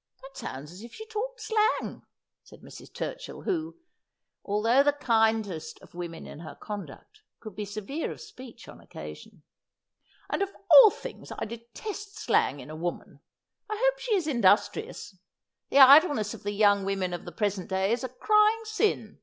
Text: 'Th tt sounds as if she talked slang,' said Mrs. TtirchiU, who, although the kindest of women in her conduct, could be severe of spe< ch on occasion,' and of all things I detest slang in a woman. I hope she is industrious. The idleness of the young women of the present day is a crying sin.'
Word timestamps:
'Th 0.22 0.32
tt 0.32 0.38
sounds 0.38 0.72
as 0.72 0.80
if 0.82 0.94
she 0.94 1.04
talked 1.06 1.38
slang,' 1.38 2.06
said 2.42 2.62
Mrs. 2.62 2.90
TtirchiU, 2.90 3.44
who, 3.44 3.76
although 4.42 4.82
the 4.82 4.94
kindest 4.94 5.78
of 5.82 5.94
women 5.94 6.26
in 6.26 6.38
her 6.38 6.54
conduct, 6.54 7.20
could 7.40 7.54
be 7.54 7.66
severe 7.66 8.10
of 8.10 8.18
spe< 8.22 8.56
ch 8.56 8.68
on 8.68 8.80
occasion,' 8.80 9.42
and 10.32 10.40
of 10.40 10.50
all 10.70 10.88
things 10.88 11.30
I 11.38 11.44
detest 11.44 12.16
slang 12.18 12.58
in 12.60 12.70
a 12.70 12.74
woman. 12.74 13.20
I 13.68 13.76
hope 13.78 13.98
she 13.98 14.14
is 14.16 14.26
industrious. 14.26 15.18
The 15.68 15.80
idleness 15.80 16.32
of 16.32 16.42
the 16.42 16.52
young 16.52 16.86
women 16.86 17.12
of 17.12 17.26
the 17.26 17.30
present 17.32 17.68
day 17.68 17.92
is 17.92 18.02
a 18.02 18.08
crying 18.08 18.62
sin.' 18.64 19.18